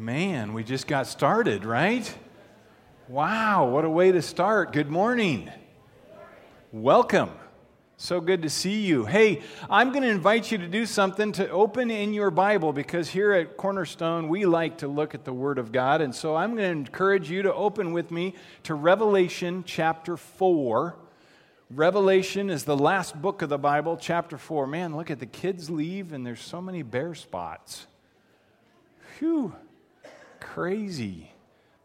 [0.00, 2.10] Man, we just got started, right?
[3.06, 4.72] Wow, what a way to start.
[4.72, 5.50] Good morning.
[6.72, 7.28] Welcome.
[7.98, 9.04] So good to see you.
[9.04, 13.10] Hey, I'm going to invite you to do something to open in your Bible because
[13.10, 16.00] here at Cornerstone, we like to look at the Word of God.
[16.00, 20.96] And so I'm going to encourage you to open with me to Revelation chapter 4.
[21.68, 24.66] Revelation is the last book of the Bible, chapter 4.
[24.66, 27.86] Man, look at the kids leave, and there's so many bare spots.
[29.18, 29.54] Phew
[30.40, 31.30] crazy.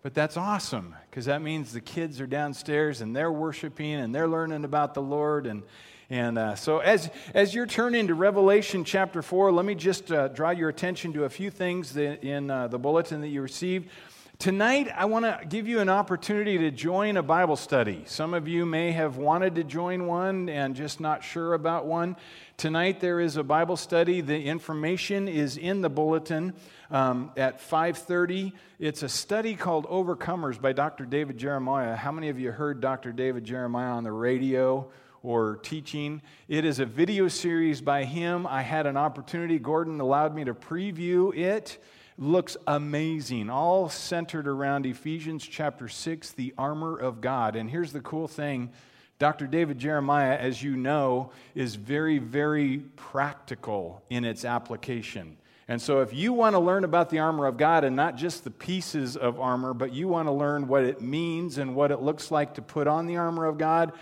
[0.02, 4.28] But that's awesome because that means the kids are downstairs and they're worshiping and they're
[4.28, 5.48] learning about the Lord.
[5.48, 5.64] And,
[6.12, 10.28] and uh, so, as, as you're turning to Revelation chapter 4, let me just uh,
[10.28, 13.90] draw your attention to a few things in uh, the bulletin that you received.
[14.39, 18.03] Tonight, I want to give you an opportunity to join a Bible study.
[18.05, 22.17] Some of you may have wanted to join one and just not sure about one.
[22.58, 24.21] Tonight, there is a Bible study.
[24.21, 26.53] The information is in the bulletin
[26.91, 32.39] um, at 5.30 it's a study called overcomers by dr david jeremiah how many of
[32.39, 34.88] you heard dr david jeremiah on the radio
[35.23, 40.36] or teaching it is a video series by him i had an opportunity gordon allowed
[40.36, 41.80] me to preview it
[42.17, 48.02] looks amazing all centered around ephesians chapter 6 the armor of god and here's the
[48.02, 48.71] cool thing
[49.17, 49.47] Dr.
[49.47, 55.38] David Jeremiah, as you know, is very, very practical in its application.
[55.69, 58.43] And so, if you want to learn about the armor of God and not just
[58.43, 62.02] the pieces of armor, but you want to learn what it means and what it
[62.02, 63.93] looks like to put on the armor of God,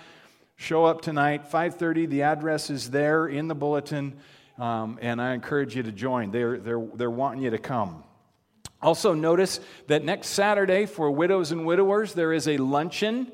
[0.56, 2.08] show up tonight, 5:30.
[2.08, 4.18] The address is there in the bulletin,
[4.58, 6.32] um, and I encourage you to join.
[6.32, 8.04] They're, they're, they're wanting you to come.
[8.82, 13.32] Also, notice that next Saturday for widows and widowers, there is a luncheon.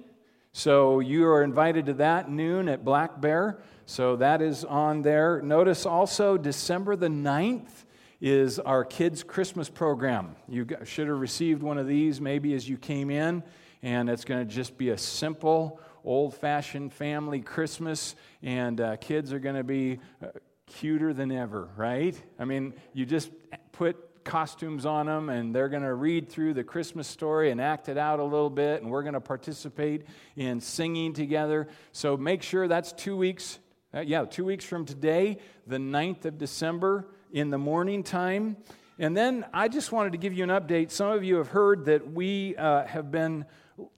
[0.52, 3.60] So you are invited to that noon at Black Bear.
[3.86, 5.42] So that is on there.
[5.42, 7.86] Notice also December the 9th
[8.22, 10.36] is our kids' Christmas program.
[10.48, 13.44] You should have received one of these maybe as you came in,
[13.82, 19.32] and it's going to just be a simple, old fashioned family Christmas, and uh, kids
[19.32, 20.28] are going to be uh,
[20.70, 22.20] cuter than ever, right?
[22.40, 23.30] I mean, you just
[23.72, 27.90] put costumes on them and they're going to read through the Christmas story and act
[27.90, 31.68] it out a little bit and we're going to participate in singing together.
[31.92, 33.60] So make sure that's 2 weeks
[33.92, 38.56] uh, yeah, 2 weeks from today, the 9th of December in the morning time.
[39.00, 40.92] And then I just wanted to give you an update.
[40.92, 43.46] Some of you have heard that we uh, have been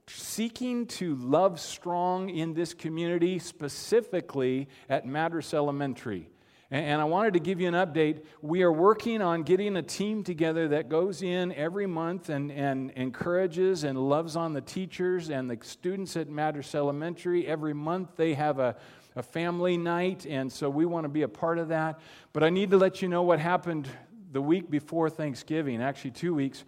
[0.06, 6.30] seeking to love strong in this community, specifically at Madras Elementary.
[6.72, 8.24] And I wanted to give you an update.
[8.40, 12.90] We are working on getting a team together that goes in every month and, and
[12.92, 17.46] encourages and loves on the teachers and the students at Madras Elementary.
[17.46, 18.76] Every month they have a
[19.14, 22.00] a family night, and so we want to be a part of that.
[22.32, 23.86] But I need to let you know what happened
[24.32, 26.64] the week before Thanksgiving, actually, two weeks.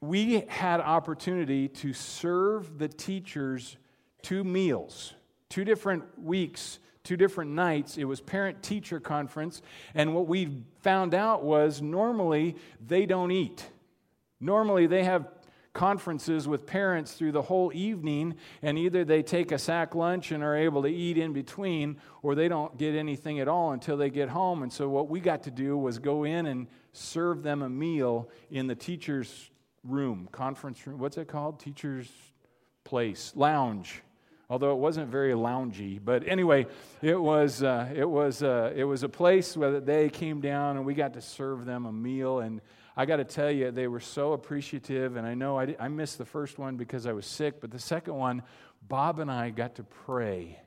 [0.00, 3.76] We had opportunity to serve the teachers
[4.22, 5.14] two meals,
[5.48, 7.96] two different weeks two different nights.
[7.96, 9.62] It was parent teacher conference.
[9.94, 13.64] And what we found out was normally they don't eat.
[14.40, 15.28] Normally they have
[15.72, 20.42] conferences with parents through the whole evening, and either they take a sack lunch and
[20.42, 24.08] are able to eat in between, or they don't get anything at all until they
[24.10, 24.62] get home.
[24.62, 28.30] And so, what we got to do was go in and serve them a meal
[28.50, 29.50] in the teacher's
[29.84, 30.98] room, conference room.
[30.98, 31.60] What's it called?
[31.60, 32.10] Teacher's
[32.84, 34.02] place, lounge.
[34.48, 36.66] Although it wasn't very loungy, but anyway,
[37.02, 40.86] it was uh, it was uh, it was a place where they came down and
[40.86, 42.38] we got to serve them a meal.
[42.38, 42.60] And
[42.96, 45.16] I got to tell you, they were so appreciative.
[45.16, 47.80] And I know I, I missed the first one because I was sick, but the
[47.80, 48.42] second one,
[48.86, 50.60] Bob and I got to pray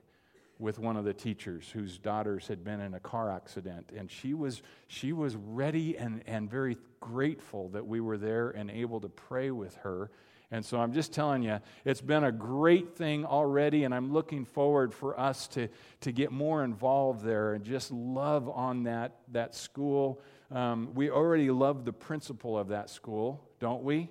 [0.58, 3.92] with one of the teachers whose daughters had been in a car accident.
[3.96, 8.70] And she was she was ready and, and very grateful that we were there and
[8.70, 10.12] able to pray with her
[10.52, 14.46] and so i'm just telling you it's been a great thing already and i'm looking
[14.46, 15.68] forward for us to
[16.02, 20.22] to get more involved there and just love on that that school
[20.52, 24.10] um, we already love the principal of that school, don't we?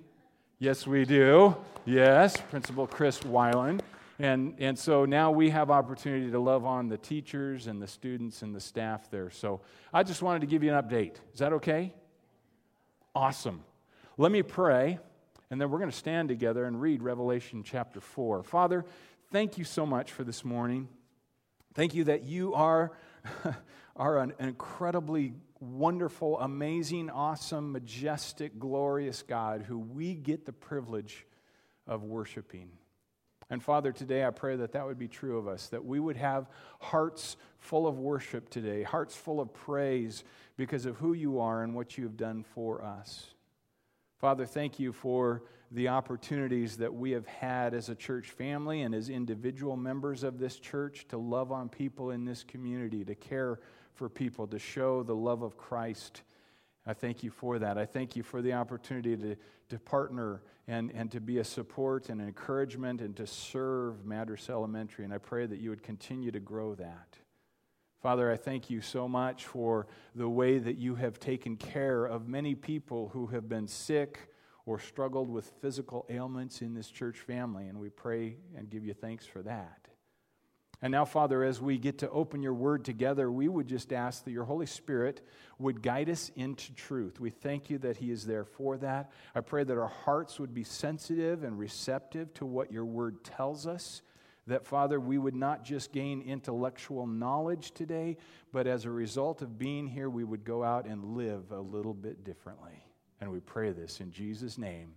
[0.61, 1.57] Yes, we do.
[1.85, 3.81] Yes, Principal Chris Weiland.
[4.21, 8.43] And, and so now we have opportunity to love on the teachers and the students
[8.43, 9.31] and the staff there.
[9.31, 9.61] So
[9.93, 11.15] I just wanted to give you an update.
[11.33, 11.93] Is that okay?
[13.15, 13.65] Awesome.
[14.17, 14.99] Let me pray,
[15.51, 18.43] and then we're going to stand together and read Revelation chapter 4.
[18.43, 18.85] Father,
[19.33, 20.89] thank you so much for this morning.
[21.75, 22.93] Thank you that you are,
[23.97, 31.27] are an incredibly wonderful, amazing, awesome, majestic, glorious God who we get the privilege
[31.87, 32.71] of worshiping.
[33.51, 36.19] And Father, today I pray that that would be true of us, that we would
[36.19, 36.49] have
[36.81, 40.23] hearts full of worship today, hearts full of praise
[40.57, 43.29] because of who you are and what you have done for us.
[44.19, 48.93] Father, thank you for the opportunities that we have had as a church family and
[48.93, 53.61] as individual members of this church to love on people in this community, to care
[53.95, 56.23] for people, to show the love of Christ.
[56.85, 57.79] I thank you for that.
[57.79, 59.37] I thank you for the opportunity to,
[59.69, 64.51] to partner and, and to be a support and an encouragement and to serve Madras
[64.51, 65.05] Elementary.
[65.05, 67.19] And I pray that you would continue to grow that.
[68.01, 72.29] Father, I thank you so much for the way that you have taken care of
[72.29, 74.31] many people who have been sick
[74.67, 78.95] or struggled with physical ailments in this church family, and we pray and give you
[78.95, 79.89] thanks for that.
[80.81, 84.25] And now, Father, as we get to open your word together, we would just ask
[84.25, 85.27] that your Holy Spirit
[85.59, 87.19] would guide us into truth.
[87.19, 89.11] We thank you that He is there for that.
[89.35, 93.67] I pray that our hearts would be sensitive and receptive to what your word tells
[93.67, 94.03] us
[94.49, 98.17] that, Father, we would not just gain intellectual knowledge today,
[98.53, 101.95] but as a result of being here, we would go out and live a little
[101.95, 102.85] bit differently.
[103.21, 104.95] And we pray this in Jesus' name.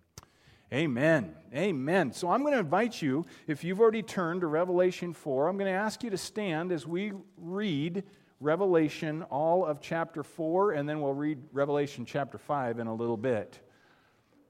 [0.74, 1.36] Amen.
[1.53, 2.13] Amen.
[2.13, 5.71] So I'm going to invite you, if you've already turned to Revelation 4, I'm going
[5.71, 8.03] to ask you to stand as we read
[8.39, 13.18] Revelation, all of chapter 4, and then we'll read Revelation chapter 5 in a little
[13.18, 13.59] bit.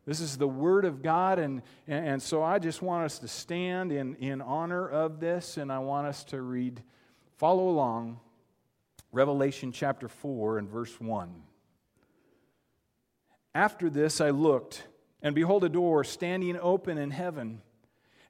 [0.05, 3.91] This is the Word of God, and, and so I just want us to stand
[3.91, 6.81] in, in honor of this, and I want us to read,
[7.37, 8.19] follow along,
[9.11, 11.43] Revelation chapter 4 and verse 1.
[13.53, 14.87] After this I looked,
[15.21, 17.61] and behold, a door standing open in heaven.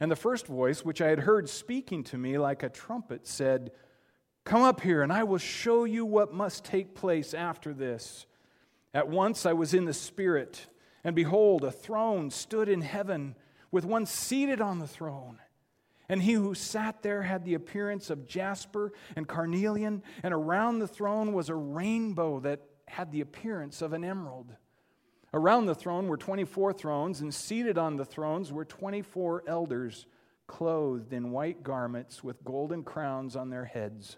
[0.01, 3.71] And the first voice, which I had heard speaking to me like a trumpet, said,
[4.43, 8.25] Come up here, and I will show you what must take place after this.
[8.93, 10.65] At once I was in the Spirit
[11.03, 13.35] and behold, a throne stood in heaven
[13.71, 15.39] with one seated on the throne.
[16.09, 20.87] And he who sat there had the appearance of jasper and carnelian, and around the
[20.87, 24.53] throne was a rainbow that had the appearance of an emerald.
[25.33, 30.05] Around the throne were 24 thrones, and seated on the thrones were 24 elders,
[30.47, 34.17] clothed in white garments with golden crowns on their heads.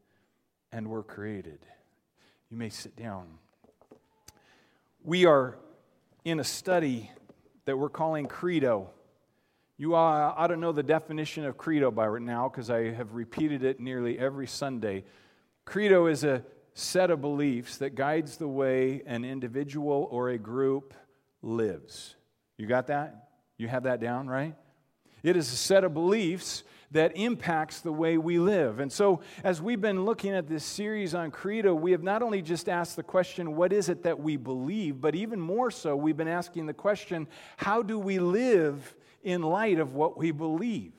[0.71, 1.59] and were created.
[2.49, 3.27] You may sit down.
[5.03, 5.57] We are
[6.23, 7.09] in a study
[7.65, 8.89] that we're calling Credo.
[9.77, 13.63] You ought to know the definition of Credo by right now because I have repeated
[13.63, 15.05] it nearly every Sunday.
[15.65, 20.93] Credo is a set of beliefs that guides the way an individual or a group
[21.41, 22.15] lives.
[22.57, 23.29] You got that?
[23.57, 24.55] You have that down, right?
[25.23, 28.79] It is a set of beliefs that impacts the way we live.
[28.79, 32.41] And so, as we've been looking at this series on Credo, we have not only
[32.41, 36.17] just asked the question, what is it that we believe, but even more so, we've
[36.17, 40.93] been asking the question, how do we live in light of what we believe?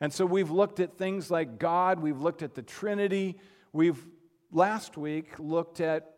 [0.00, 3.38] And so, we've looked at things like God, we've looked at the Trinity,
[3.72, 4.04] we've
[4.50, 6.10] last week looked at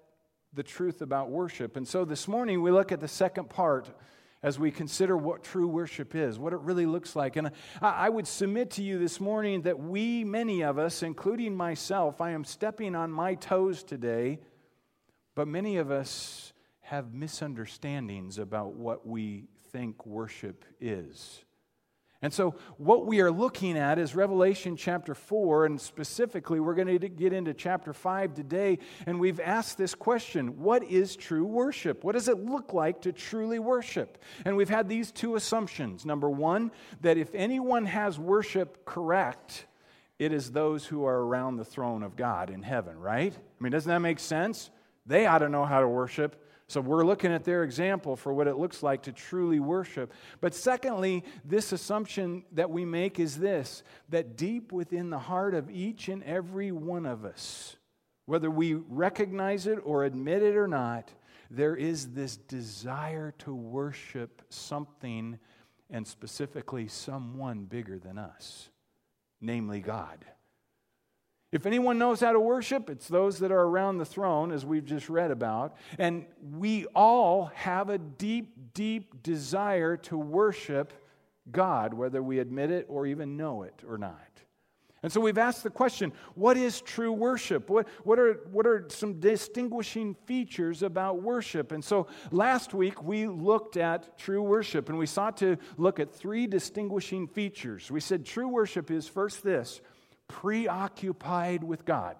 [0.54, 1.76] the truth about worship.
[1.76, 3.90] And so, this morning, we look at the second part
[4.42, 7.36] as we consider what true worship is, what it really looks like.
[7.36, 7.50] And
[7.80, 12.30] I would submit to you this morning that we, many of us, including myself, I
[12.30, 14.38] am stepping on my toes today,
[15.34, 21.45] but many of us have misunderstandings about what we think worship is.
[22.22, 26.98] And so, what we are looking at is Revelation chapter 4, and specifically, we're going
[26.98, 28.78] to get into chapter 5 today.
[29.04, 32.04] And we've asked this question What is true worship?
[32.04, 34.22] What does it look like to truly worship?
[34.46, 36.06] And we've had these two assumptions.
[36.06, 36.70] Number one,
[37.02, 39.66] that if anyone has worship correct,
[40.18, 43.34] it is those who are around the throne of God in heaven, right?
[43.34, 44.70] I mean, doesn't that make sense?
[45.04, 46.42] They ought to know how to worship.
[46.68, 50.12] So we're looking at their example for what it looks like to truly worship.
[50.40, 55.70] But secondly, this assumption that we make is this that deep within the heart of
[55.70, 57.76] each and every one of us,
[58.26, 61.12] whether we recognize it or admit it or not,
[61.50, 65.38] there is this desire to worship something
[65.88, 68.70] and specifically someone bigger than us,
[69.40, 70.24] namely God.
[71.52, 74.84] If anyone knows how to worship, it's those that are around the throne, as we've
[74.84, 75.76] just read about.
[75.98, 80.92] And we all have a deep, deep desire to worship
[81.50, 84.20] God, whether we admit it or even know it or not.
[85.02, 87.70] And so we've asked the question what is true worship?
[87.70, 91.70] What, what, are, what are some distinguishing features about worship?
[91.70, 96.12] And so last week we looked at true worship and we sought to look at
[96.12, 97.88] three distinguishing features.
[97.88, 99.80] We said true worship is first this
[100.28, 102.16] preoccupied with God.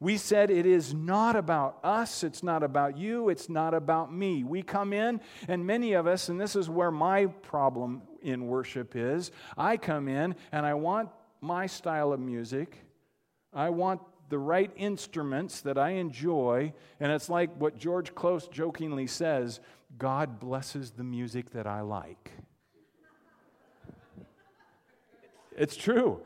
[0.00, 4.44] We said it is not about us, it's not about you, it's not about me.
[4.44, 8.96] We come in, and many of us, and this is where my problem in worship
[8.96, 12.76] is I come in and I want my style of music,
[13.52, 19.06] I want the right instruments that I enjoy, and it's like what George Close jokingly
[19.06, 19.60] says
[19.96, 22.32] God blesses the music that I like.
[25.56, 26.20] It's true.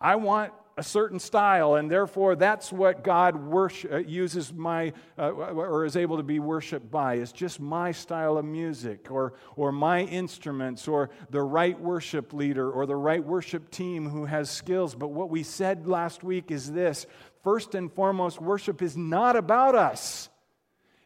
[0.00, 5.30] I want a certain style, and therefore that's what God worship, uh, uses my, uh,
[5.30, 7.14] or is able to be worshiped by.
[7.14, 12.70] It's just my style of music, or, or my instruments, or the right worship leader,
[12.70, 14.94] or the right worship team who has skills.
[14.94, 17.06] But what we said last week is this
[17.42, 20.28] first and foremost, worship is not about us,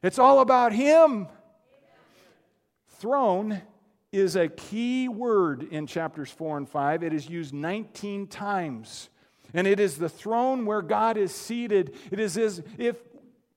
[0.02, 1.28] it's all about Him.
[2.98, 3.62] Throne
[4.12, 7.02] is a key word in chapters 4 and 5.
[7.02, 9.08] It is used 19 times.
[9.54, 11.96] And it is the throne where God is seated.
[12.10, 12.96] It is as if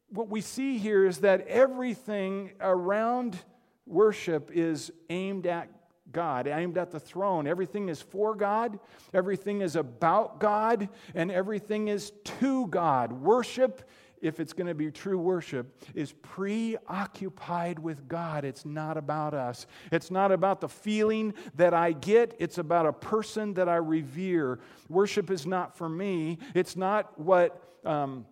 [0.10, 3.38] what we see here is that everything around
[3.86, 5.70] worship is aimed at
[6.12, 7.48] God, aimed at the throne.
[7.48, 8.80] Everything is for God,
[9.14, 13.12] everything is about God, and everything is to God.
[13.12, 13.90] Worship
[14.24, 18.46] if it's going to be true worship, is preoccupied with God.
[18.46, 19.68] It's not about us.
[19.92, 24.60] It's not about the feeling that I get, it's about a person that I revere.
[24.90, 28.26] Worship is not for me, it's not what um,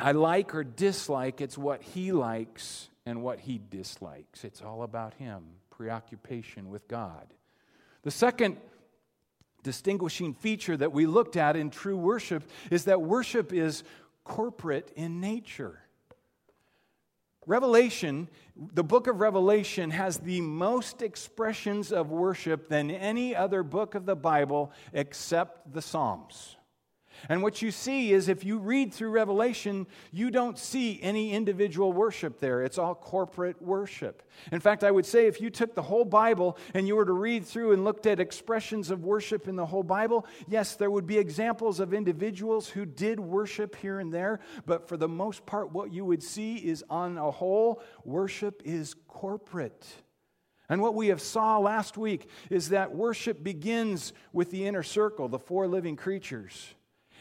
[0.00, 4.44] I like or dislike, it's what He likes and what He dislikes.
[4.44, 7.26] It's all about Him, preoccupation with God.
[8.02, 8.56] The second
[9.62, 13.82] distinguishing feature that we looked at in true worship is that worship is
[14.28, 15.80] corporate in nature.
[17.46, 23.94] Revelation, the book of Revelation, has the most expressions of worship than any other book
[23.94, 26.57] of the Bible except the Psalms.
[27.28, 31.92] And what you see is if you read through Revelation, you don't see any individual
[31.92, 32.62] worship there.
[32.62, 34.22] It's all corporate worship.
[34.52, 37.12] In fact, I would say if you took the whole Bible and you were to
[37.12, 41.06] read through and looked at expressions of worship in the whole Bible, yes, there would
[41.06, 45.72] be examples of individuals who did worship here and there, but for the most part,
[45.72, 49.86] what you would see is on a whole, worship is corporate.
[50.68, 55.28] And what we have saw last week is that worship begins with the inner circle,
[55.28, 56.74] the four living creatures.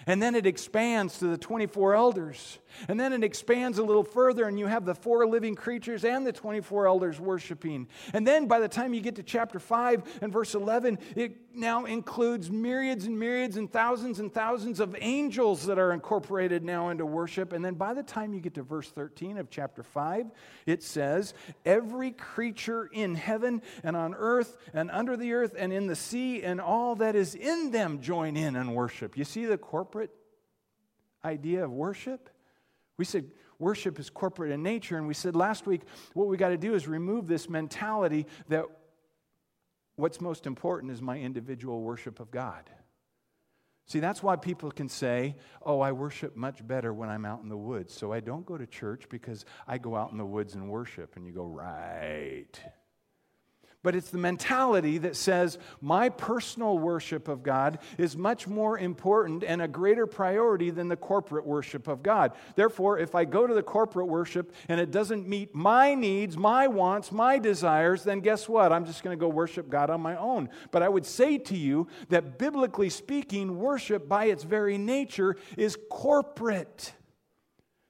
[0.06, 2.60] And then it expands to the 24 elders.
[2.88, 6.26] And then it expands a little further, and you have the four living creatures and
[6.26, 7.88] the 24 elders worshiping.
[8.14, 11.86] And then by the time you get to chapter 5 and verse 11, it now
[11.86, 17.06] includes myriads and myriads and thousands and thousands of angels that are incorporated now into
[17.06, 17.52] worship.
[17.52, 20.28] And then by the time you get to verse 13 of chapter 5,
[20.68, 21.34] it says,
[21.66, 26.44] Every creature in heaven and on earth and under the earth and in the sea
[26.44, 29.18] and all that is in them join in and worship.
[29.18, 29.87] You see the corporate
[31.24, 32.30] idea of worship?
[32.98, 33.26] We said
[33.60, 35.82] worship is corporate in nature, and we said last week
[36.14, 38.66] what we got to do is remove this mentality that
[39.96, 42.70] what's most important is my individual worship of God.
[43.88, 47.48] See, that's why people can say, Oh, I worship much better when I'm out in
[47.48, 47.94] the woods.
[47.94, 51.16] So I don't go to church because I go out in the woods and worship.
[51.16, 52.60] And you go, Right
[53.88, 59.46] but it's the mentality that says my personal worship of God is much more important
[59.46, 62.34] and a greater priority than the corporate worship of God.
[62.58, 66.68] Therefore, if I go to the corporate worship and it doesn't meet my needs, my
[66.68, 68.74] wants, my desires, then guess what?
[68.74, 70.50] I'm just going to go worship God on my own.
[70.72, 75.78] But I would say to you that biblically speaking, worship by its very nature is
[75.90, 76.92] corporate.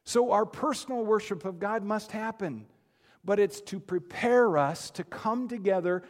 [0.04, 2.68] So our personal worship of God must happen
[3.27, 6.01] but it's to prepare us to come together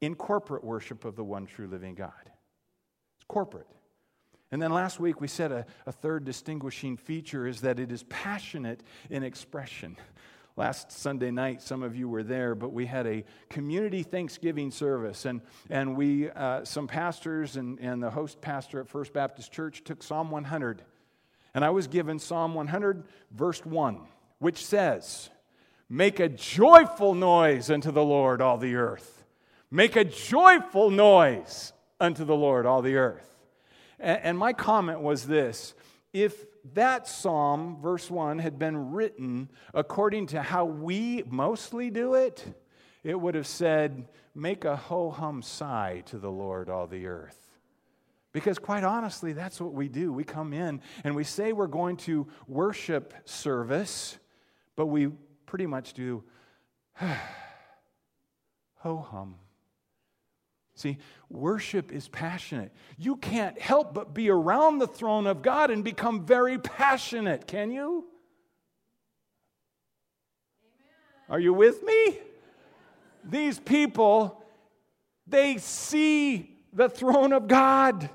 [0.00, 2.12] in corporate worship of the one true living God.
[2.24, 3.66] It's corporate.
[4.52, 8.04] And then last week we said a, a third distinguishing feature is that it is
[8.04, 9.96] passionate in expression.
[10.56, 15.24] Last Sunday night, some of you were there, but we had a community Thanksgiving service,
[15.24, 19.82] and, and we, uh, some pastors and, and the host pastor at First Baptist Church
[19.82, 20.82] took Psalm 100.
[21.54, 23.02] And I was given Psalm 100,
[23.32, 23.98] verse 1,
[24.38, 25.30] which says,
[25.94, 29.26] Make a joyful noise unto the Lord, all the earth.
[29.70, 33.28] Make a joyful noise unto the Lord, all the earth.
[33.98, 35.74] And my comment was this
[36.14, 42.42] if that psalm, verse 1, had been written according to how we mostly do it,
[43.04, 47.36] it would have said, Make a ho hum sigh to the Lord, all the earth.
[48.32, 50.10] Because quite honestly, that's what we do.
[50.10, 54.16] We come in and we say we're going to worship service,
[54.74, 55.10] but we
[55.46, 56.22] pretty much do
[58.76, 59.36] ho hum.
[60.74, 62.72] See, worship is passionate.
[62.98, 67.70] You can't help but be around the throne of God and become very passionate, can
[67.70, 68.06] you?
[70.64, 71.28] Amen.
[71.28, 72.18] Are you with me?
[73.24, 74.42] These people,
[75.26, 78.08] they see the throne of God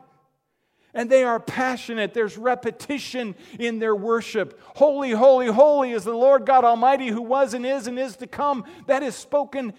[0.98, 2.14] and they are passionate.
[2.16, 4.60] There's repetition in their worship.
[4.76, 8.28] Holy, holy, holy is the Lord God Almighty who was and is and is to
[8.28, 8.66] come.
[8.88, 9.74] That is spoken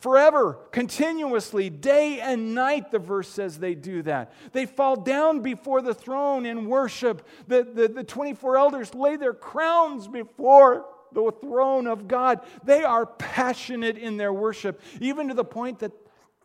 [0.00, 4.32] forever, continuously, day and night, the verse says they do that.
[4.52, 7.26] They fall down before the throne in worship.
[7.46, 12.40] The, the, the 24 elders lay their crowns before the throne of God.
[12.64, 15.92] They are passionate in their worship, even to the point that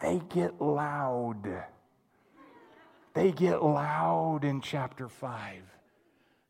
[0.01, 1.63] they get loud.
[3.17, 5.63] They get loud in chapter 5.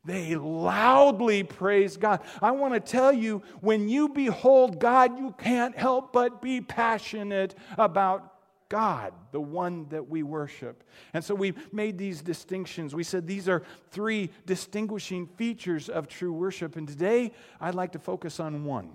[0.04, 2.20] They loudly praise God.
[2.42, 7.54] I want to tell you, when you behold God, you can't help but be passionate
[7.78, 8.34] about
[8.68, 10.84] God, the one that we worship.
[11.14, 12.94] And so we made these distinctions.
[12.94, 16.76] We said these are three distinguishing features of true worship.
[16.76, 18.90] And today, I'd like to focus on one.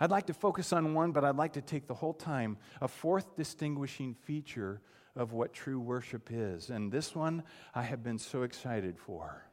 [0.00, 2.88] I'd like to focus on one, but I'd like to take the whole time a
[2.88, 4.80] fourth distinguishing feature
[5.16, 6.70] of what true worship is.
[6.70, 9.44] And this one I have been so excited for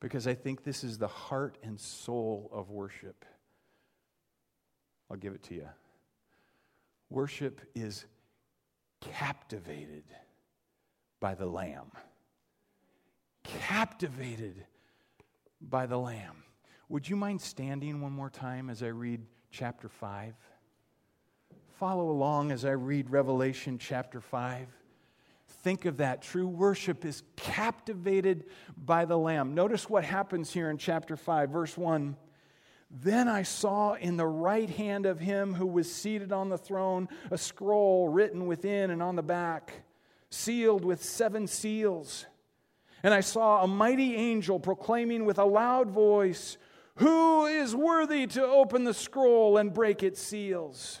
[0.00, 3.24] because I think this is the heart and soul of worship.
[5.10, 5.68] I'll give it to you.
[7.10, 8.04] Worship is
[9.00, 10.04] captivated
[11.20, 11.90] by the Lamb.
[13.44, 14.64] Captivated
[15.60, 16.42] by the Lamb.
[16.88, 20.34] Would you mind standing one more time as I read chapter 5?
[21.78, 24.68] Follow along as I read Revelation chapter 5
[25.66, 26.22] think of that.
[26.22, 28.44] True worship is captivated
[28.76, 29.52] by the Lamb.
[29.52, 32.14] Notice what happens here in chapter 5, verse 1.
[32.88, 37.08] Then I saw in the right hand of him who was seated on the throne
[37.32, 39.72] a scroll written within and on the back,
[40.30, 42.26] sealed with seven seals.
[43.02, 46.58] And I saw a mighty angel proclaiming with a loud voice,
[46.98, 51.00] Who is worthy to open the scroll and break its seals?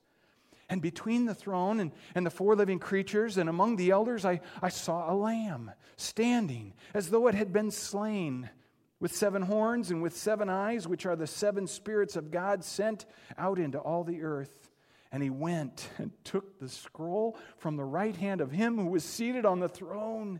[0.71, 4.39] And between the throne and, and the four living creatures and among the elders, I,
[4.61, 8.49] I saw a lamb standing as though it had been slain,
[9.01, 13.05] with seven horns and with seven eyes, which are the seven spirits of God sent
[13.37, 14.69] out into all the earth.
[15.11, 19.03] And he went and took the scroll from the right hand of him who was
[19.03, 20.39] seated on the throne.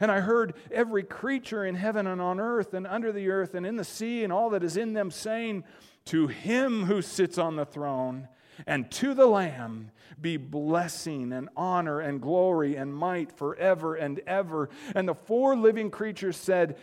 [0.00, 3.64] And I heard every creature in heaven and on earth and under the earth and
[3.64, 5.64] in the sea and all that is in them saying,
[6.06, 8.28] To him who sits on the throne
[8.66, 14.68] And to the Lamb be blessing and honor and glory and might forever and ever.
[14.94, 16.76] And the four living creatures said,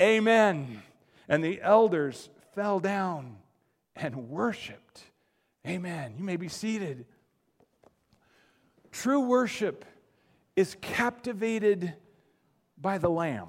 [0.00, 0.82] Amen.
[1.28, 3.36] And the elders fell down
[3.96, 5.02] and worshiped.
[5.66, 6.14] Amen.
[6.18, 7.04] You may be seated.
[8.90, 9.84] True worship
[10.56, 11.94] is captivated
[12.80, 13.48] by the Lamb.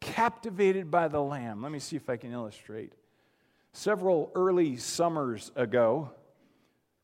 [0.00, 1.62] Captivated by the Lamb.
[1.62, 2.92] Let me see if I can illustrate.
[3.72, 6.10] Several early summers ago,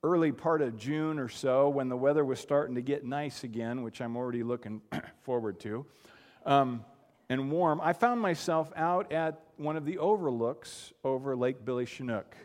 [0.03, 3.83] early part of June or so, when the weather was starting to get nice again,
[3.83, 4.81] which I'm already looking
[5.23, 5.87] forward to,
[6.47, 6.85] um,
[7.29, 12.37] and warm, I found myself out at one of the overlooks over Lake Billy Chinook.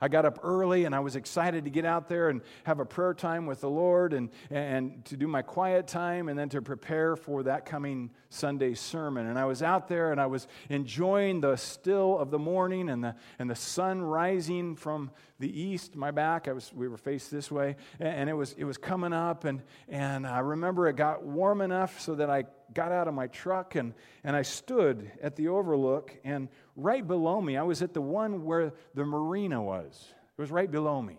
[0.00, 2.84] I got up early and I was excited to get out there and have a
[2.84, 6.62] prayer time with the Lord and, and to do my quiet time and then to
[6.62, 9.26] prepare for that coming Sunday sermon.
[9.26, 13.02] And I was out there and I was enjoying the still of the morning and
[13.02, 16.46] the, and the sun rising from the east, my back.
[16.48, 19.44] I was, we were faced this way and it was, it was coming up.
[19.44, 23.26] And, and I remember it got warm enough so that I got out of my
[23.28, 26.16] truck and, and I stood at the overlook.
[26.24, 30.14] And right below me, I was at the one where the marina was.
[30.38, 31.18] It was right below me.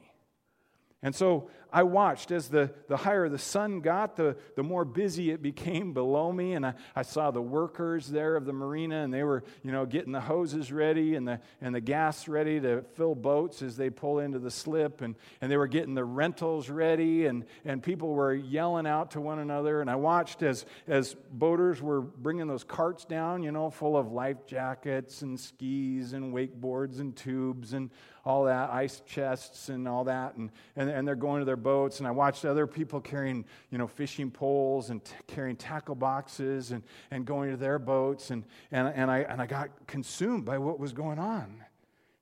[1.03, 5.31] And so I watched as the, the higher the sun got, the, the more busy
[5.31, 6.53] it became below me.
[6.53, 9.85] And I, I saw the workers there of the marina, and they were, you know,
[9.85, 13.89] getting the hoses ready and the, and the gas ready to fill boats as they
[13.89, 15.01] pull into the slip.
[15.01, 19.21] And, and they were getting the rentals ready, and, and people were yelling out to
[19.21, 19.81] one another.
[19.81, 24.11] And I watched as, as boaters were bringing those carts down, you know, full of
[24.11, 27.89] life jackets and skis and wakeboards and tubes and
[28.25, 30.35] all that, ice chests and all that.
[30.35, 33.77] And, and, and they're going to their boats, and I watched other people carrying, you
[33.77, 38.43] know, fishing poles and t- carrying tackle boxes and, and going to their boats, and,
[38.71, 41.63] and, and, I, and I got consumed by what was going on.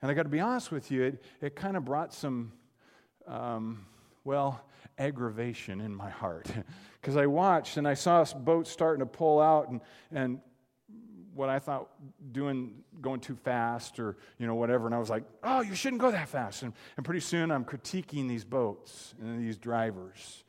[0.01, 2.51] And I got to be honest with you, it, it kind of brought some,
[3.27, 3.85] um,
[4.23, 4.61] well,
[4.97, 6.47] aggravation in my heart.
[6.99, 9.79] Because I watched and I saw boats starting to pull out, and,
[10.11, 10.41] and
[11.37, 11.89] what I thought
[12.31, 16.01] doing going too fast or you know whatever and I was like oh you shouldn't
[16.01, 16.63] go that fast.
[16.63, 20.43] And, and pretty soon I'm critiquing these boats and these drivers.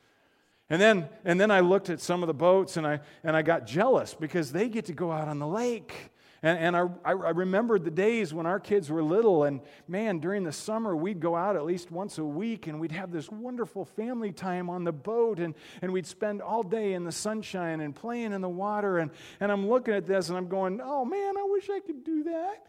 [0.69, 3.43] And then and then I looked at some of the boats and I and I
[3.43, 7.11] got jealous because they get to go out on the lake and, and I, I
[7.11, 11.35] remembered the days when our kids were little, and man, during the summer, we'd go
[11.35, 14.91] out at least once a week and we'd have this wonderful family time on the
[14.91, 18.99] boat, and, and we'd spend all day in the sunshine and playing in the water.
[18.99, 22.03] And, and I'm looking at this and I'm going, oh man, I wish I could
[22.03, 22.65] do that.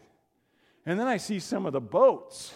[0.85, 2.53] And then I see some of the boats.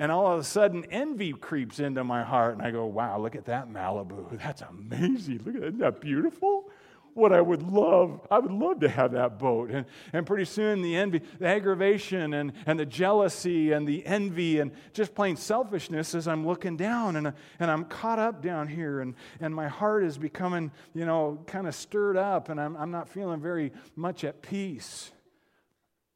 [0.00, 2.54] And all of a sudden, envy creeps into my heart.
[2.54, 4.38] And I go, wow, look at that Malibu.
[4.38, 5.42] That's amazing.
[5.44, 5.66] Look at that.
[5.66, 6.70] Isn't that beautiful?
[7.18, 8.26] What I would love.
[8.30, 9.70] I would love to have that boat.
[9.70, 14.60] And, and pretty soon the envy, the aggravation and, and the jealousy and the envy
[14.60, 19.00] and just plain selfishness as I'm looking down and, and I'm caught up down here
[19.00, 22.90] and, and my heart is becoming, you know, kind of stirred up and I'm, I'm
[22.90, 25.10] not feeling very much at peace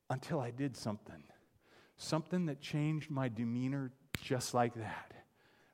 [0.08, 1.22] until I did something.
[1.96, 5.12] Something that changed my demeanor just like that.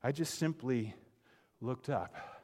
[0.03, 0.95] I just simply
[1.61, 2.38] looked up.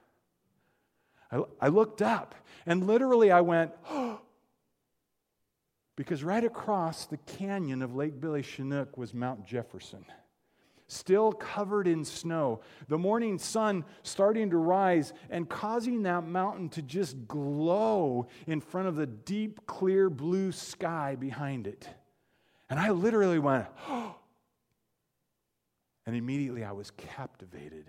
[1.34, 2.34] I, I looked up
[2.66, 4.20] and literally I went, oh,
[5.96, 10.04] because right across the canyon of Lake Billy Chinook was Mount Jefferson,
[10.86, 12.60] still covered in snow.
[12.88, 18.88] The morning sun starting to rise and causing that mountain to just glow in front
[18.88, 21.88] of the deep, clear blue sky behind it.
[22.70, 24.16] And I literally went, oh.
[26.06, 27.86] And immediately I was captivated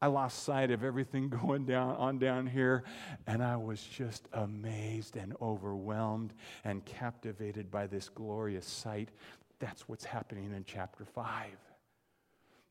[0.00, 2.84] I lost sight of everything going down on down here,
[3.26, 9.10] and I was just amazed and overwhelmed and captivated by this glorious sight.
[9.58, 11.50] That's what's happening in chapter 5.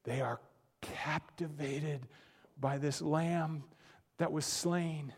[0.04, 0.40] They are
[0.82, 2.08] captivated
[2.60, 3.64] by this lamb
[4.18, 5.14] that was slain.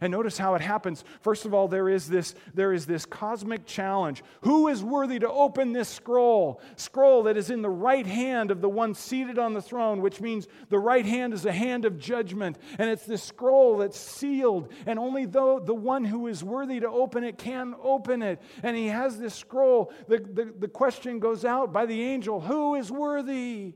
[0.00, 1.04] And notice how it happens.
[1.20, 4.22] First of all, there is this, there is this cosmic challenge.
[4.42, 6.60] Who is worthy to open this scroll?
[6.76, 10.20] Scroll that is in the right hand of the one seated on the throne, which
[10.20, 12.58] means the right hand is a hand of judgment.
[12.78, 16.88] And it's this scroll that's sealed, and only though the one who is worthy to
[16.88, 18.40] open it can open it.
[18.62, 19.92] And he has this scroll.
[20.06, 23.74] The, the, the question goes out by the angel Who is worthy?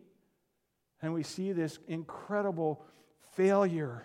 [1.01, 2.85] And we see this incredible
[3.35, 4.05] failure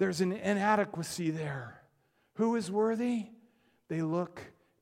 [0.00, 1.82] there's an inadequacy there.
[2.36, 3.26] Who is worthy?
[3.88, 4.40] They look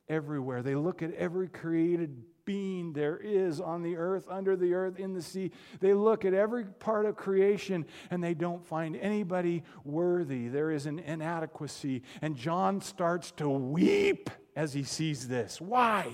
[0.09, 0.63] everywhere.
[0.63, 5.15] They look at every created being there is on the earth, under the earth, in
[5.15, 5.51] the sea.
[5.81, 10.47] They look at every part of creation and they don't find anybody worthy.
[10.47, 12.05] There is an inadequacy.
[12.23, 15.61] And John starts to weep as he sees this.
[15.61, 16.13] Why?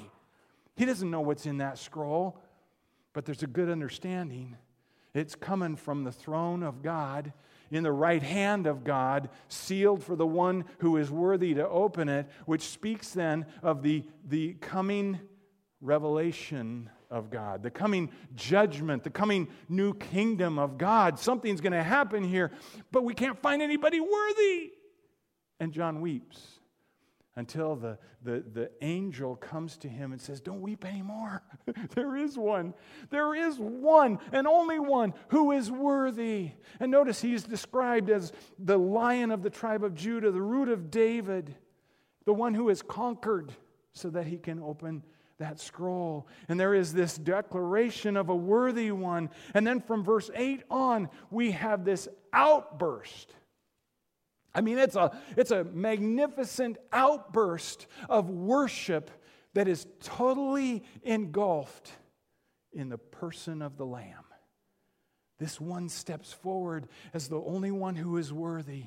[0.76, 2.40] He doesn't know what's in that scroll.
[3.12, 4.56] but there's a good understanding.
[5.12, 7.32] It's coming from the throne of God,
[7.70, 12.08] in the right hand of God, sealed for the one who is worthy to open
[12.08, 15.20] it, which speaks then of the, the coming
[15.80, 21.18] revelation of God, the coming judgment, the coming new kingdom of God.
[21.18, 22.50] Something's going to happen here,
[22.90, 24.72] but we can't find anybody worthy.
[25.60, 26.53] And John weeps
[27.36, 31.42] until the, the, the angel comes to him and says, Don't weep anymore.
[31.94, 32.74] there is one.
[33.10, 36.52] There is one and only one who is worthy.
[36.78, 40.90] And notice he's described as the lion of the tribe of Judah, the root of
[40.90, 41.56] David,
[42.24, 43.52] the one who has conquered
[43.92, 45.02] so that he can open
[45.38, 46.28] that scroll.
[46.48, 49.30] And there is this declaration of a worthy one.
[49.54, 53.34] And then from verse 8 on, we have this outburst
[54.54, 59.10] I mean, it's a, it's a magnificent outburst of worship
[59.54, 61.90] that is totally engulfed
[62.72, 64.24] in the person of the Lamb.
[65.38, 68.86] This one steps forward as the only one who is worthy.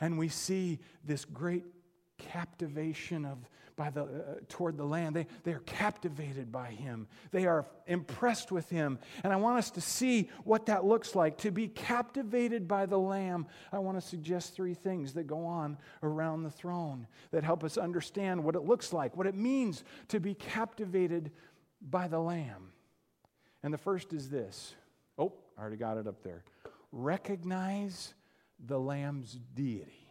[0.00, 1.64] And we see this great
[2.18, 3.38] captivation of
[3.76, 5.16] by the, uh, toward the land.
[5.16, 8.98] They, they are captivated by him, they are impressed with him.
[9.22, 11.38] And I want us to see what that looks like.
[11.38, 15.78] To be captivated by the Lamb, I want to suggest three things that go on
[16.02, 20.20] around the throne that help us understand what it looks like, what it means to
[20.20, 21.30] be captivated
[21.80, 22.72] by the Lamb.
[23.62, 24.74] And the first is this
[25.18, 26.44] oh, I already got it up there.
[26.92, 28.14] Recognize
[28.64, 30.03] the Lamb's deity.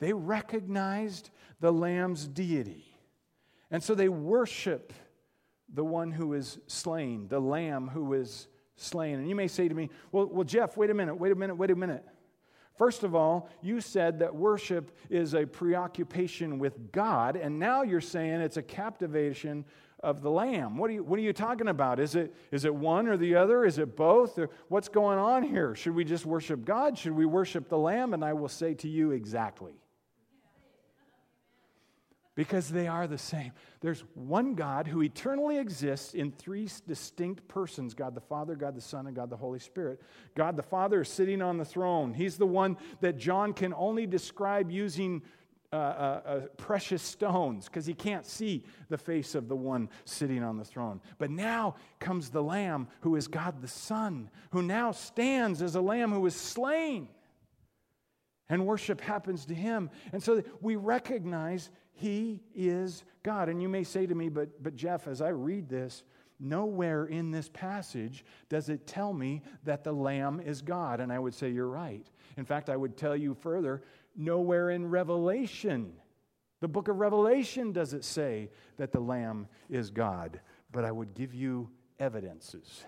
[0.00, 2.86] They recognized the Lamb's deity.
[3.70, 4.92] And so they worship
[5.72, 9.18] the one who is slain, the Lamb who is slain.
[9.18, 11.54] And you may say to me, well, well, Jeff, wait a minute, wait a minute,
[11.54, 12.04] wait a minute.
[12.76, 18.00] First of all, you said that worship is a preoccupation with God, and now you're
[18.00, 19.66] saying it's a captivation
[20.02, 20.78] of the Lamb.
[20.78, 22.00] What are you, what are you talking about?
[22.00, 23.66] Is it, is it one or the other?
[23.66, 24.38] Is it both?
[24.38, 25.74] Or what's going on here?
[25.74, 26.96] Should we just worship God?
[26.96, 28.14] Should we worship the Lamb?
[28.14, 29.74] And I will say to you exactly
[32.40, 33.52] because they are the same.
[33.82, 38.80] There's one God who eternally exists in three distinct persons God the Father, God the
[38.80, 40.00] Son, and God the Holy Spirit.
[40.34, 42.14] God the Father is sitting on the throne.
[42.14, 45.20] He's the one that John can only describe using
[45.70, 50.42] uh, uh, uh, precious stones because he can't see the face of the one sitting
[50.42, 51.02] on the throne.
[51.18, 55.80] But now comes the Lamb who is God the Son, who now stands as a
[55.82, 57.08] lamb who is slain.
[58.50, 59.88] And worship happens to him.
[60.12, 63.48] And so we recognize he is God.
[63.48, 66.02] And you may say to me, but, but Jeff, as I read this,
[66.40, 71.00] nowhere in this passage does it tell me that the Lamb is God.
[71.00, 72.06] And I would say, you're right.
[72.36, 73.82] In fact, I would tell you further,
[74.16, 75.92] nowhere in Revelation,
[76.60, 80.40] the book of Revelation, does it say that the Lamb is God.
[80.72, 82.84] But I would give you evidences.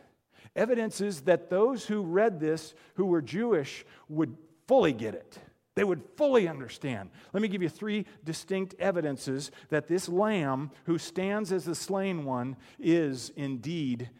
[0.56, 5.38] Evidences that those who read this, who were Jewish, would fully get it.
[5.74, 7.10] They would fully understand.
[7.32, 12.24] Let me give you three distinct evidences that this lamb who stands as the slain
[12.24, 14.10] one is indeed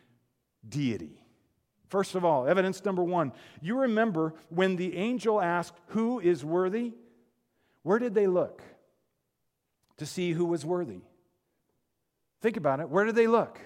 [0.67, 1.21] deity.
[1.88, 6.95] First of all, evidence number one you remember when the angel asked, Who is worthy?
[7.83, 8.62] Where did they look
[9.99, 11.01] to see who was worthy?
[12.41, 12.88] Think about it.
[12.88, 13.61] Where did they look?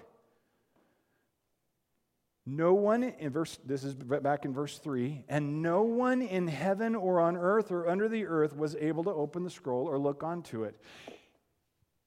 [2.48, 6.94] No one in verse this is back in verse 3 and no one in heaven
[6.94, 10.22] or on earth or under the earth was able to open the scroll or look
[10.22, 10.80] onto it.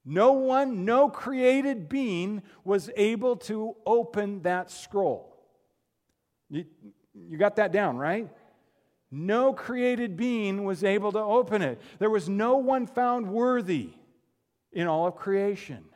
[0.02, 5.36] No one, no created being was able to open that scroll.
[6.48, 6.64] You,
[7.12, 8.26] you got that down, right?
[9.10, 11.82] No created being was able to open it.
[11.98, 13.90] There was no one found worthy
[14.72, 15.89] in all of creation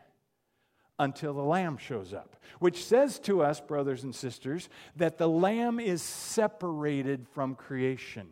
[0.98, 5.80] until the Lamb shows up, which says to us, brothers and sisters, that the Lamb
[5.80, 8.28] is separated from creation.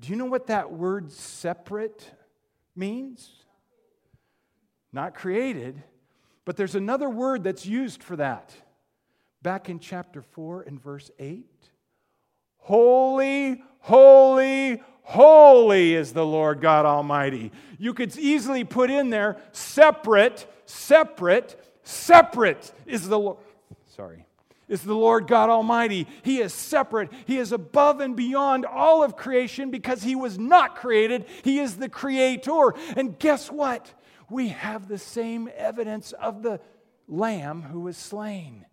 [0.00, 2.10] Do you know what that word separate
[2.76, 3.30] means?
[4.92, 5.82] Not created,
[6.44, 8.52] but there's another word that's used for that.
[9.42, 11.46] Back in chapter 4 and verse 8
[12.58, 17.50] Holy, holy, holy is the Lord God Almighty.
[17.78, 23.38] You could easily put in there separate separate, separate is the Lord.
[23.96, 24.26] Sorry.
[24.68, 26.06] Is the Lord God Almighty.
[26.22, 27.10] He is separate.
[27.26, 31.26] He is above and beyond all of creation because He was not created.
[31.42, 32.74] He is the Creator.
[32.96, 33.92] And guess what?
[34.30, 36.60] We have the same evidence of the
[37.06, 38.64] Lamb who was slain.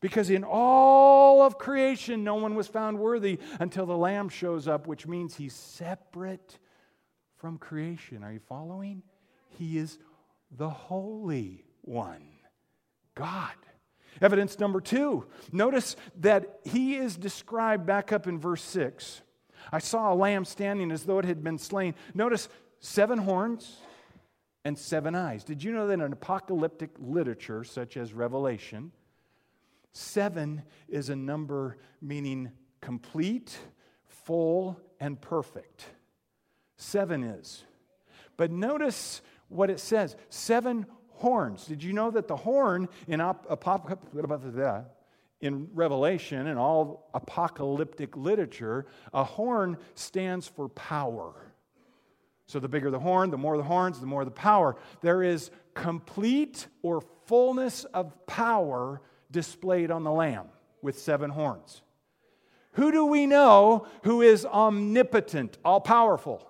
[0.00, 4.88] Because in all of creation, no one was found worthy until the Lamb shows up,
[4.88, 6.58] which means He's separate
[7.36, 8.24] from creation.
[8.24, 9.02] Are you following?
[9.50, 9.98] He is
[10.56, 12.24] the Holy One,
[13.14, 13.54] God.
[14.20, 19.22] Evidence number two notice that he is described back up in verse 6.
[19.72, 21.94] I saw a lamb standing as though it had been slain.
[22.14, 22.48] Notice
[22.80, 23.78] seven horns
[24.64, 25.44] and seven eyes.
[25.44, 28.92] Did you know that in apocalyptic literature, such as Revelation,
[29.92, 33.56] seven is a number meaning complete,
[34.06, 35.84] full, and perfect?
[36.76, 37.64] Seven is.
[38.36, 41.66] But notice what it says seven horns.
[41.66, 43.20] Did you know that the horn in,
[45.40, 51.52] in Revelation and all apocalyptic literature, a horn stands for power.
[52.46, 54.76] So the bigger the horn, the more the horns, the more the power.
[55.02, 60.46] There is complete or fullness of power displayed on the Lamb
[60.82, 61.82] with seven horns.
[62.72, 66.46] Who do we know who is omnipotent, all powerful?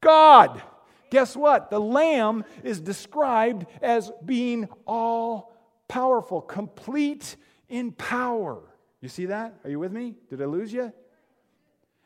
[0.00, 0.62] God.
[1.10, 1.70] Guess what?
[1.70, 5.52] The Lamb is described as being all
[5.88, 7.36] powerful, complete
[7.68, 8.62] in power.
[9.00, 9.54] You see that?
[9.64, 10.16] Are you with me?
[10.28, 10.92] Did I lose you?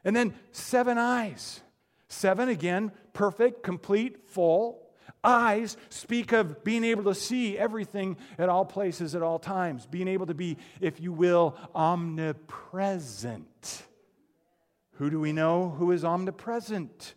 [0.04, 1.60] And then seven eyes.
[2.08, 4.78] Seven, again, perfect, complete, full.
[5.24, 10.08] Eyes speak of being able to see everything at all places at all times, being
[10.08, 12.24] able to be, if you will, omnipresent.
[14.96, 17.14] Who do we know who is omnipresent?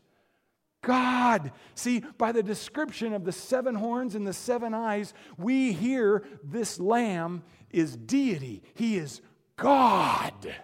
[0.86, 1.52] God.
[1.74, 6.80] See, by the description of the seven horns and the seven eyes, we hear this
[6.80, 8.64] lamb is deity.
[8.76, 9.20] He is
[9.58, 10.56] God.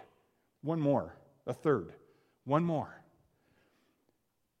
[0.62, 1.14] One more,
[1.46, 1.92] a third.
[2.44, 3.02] One more.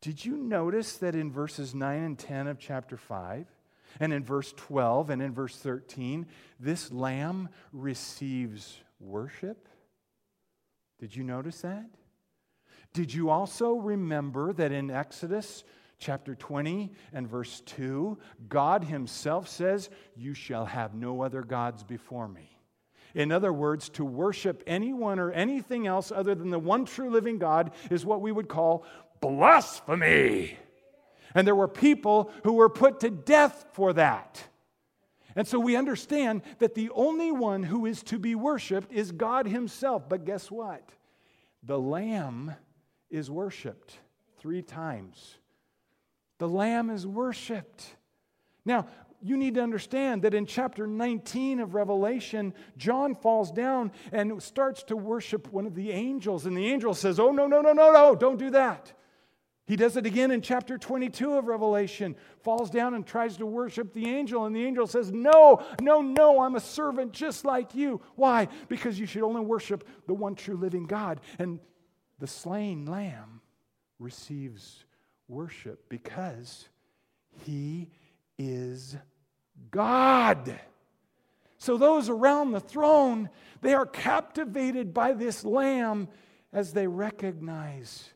[0.00, 3.46] Did you notice that in verses 9 and 10 of chapter 5,
[4.00, 6.26] and in verse 12 and in verse 13,
[6.58, 9.68] this lamb receives worship?
[10.98, 11.86] Did you notice that?
[12.92, 15.64] Did you also remember that in Exodus
[15.98, 22.28] chapter 20 and verse 2, God Himself says, You shall have no other gods before
[22.28, 22.58] me?
[23.14, 27.38] In other words, to worship anyone or anything else other than the one true living
[27.38, 28.84] God is what we would call
[29.20, 30.58] blasphemy.
[31.34, 34.42] And there were people who were put to death for that.
[35.34, 39.46] And so we understand that the only one who is to be worshiped is God
[39.46, 40.08] Himself.
[40.08, 40.82] But guess what?
[41.62, 42.54] The Lamb
[43.12, 43.98] is worshiped
[44.38, 45.36] three times.
[46.38, 47.94] The Lamb is worshiped.
[48.64, 48.88] Now,
[49.20, 54.82] you need to understand that in chapter 19 of Revelation, John falls down and starts
[54.84, 56.46] to worship one of the angels.
[56.46, 58.92] And the angel says, Oh, no, no, no, no, no, don't do that.
[59.66, 63.92] He does it again in chapter 22 of Revelation, falls down and tries to worship
[63.92, 64.44] the angel.
[64.44, 68.00] And the angel says, No, no, no, I'm a servant just like you.
[68.16, 68.48] Why?
[68.68, 71.20] Because you should only worship the one true living God.
[71.38, 71.60] And
[72.22, 73.40] the slain lamb
[73.98, 74.84] receives
[75.26, 76.68] worship because
[77.44, 77.90] he
[78.38, 78.96] is
[79.72, 80.60] God.
[81.58, 83.28] So those around the throne,
[83.60, 86.06] they are captivated by this lamb
[86.52, 88.10] as they recognize